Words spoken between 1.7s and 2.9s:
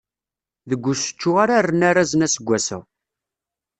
arazen aseggas-a.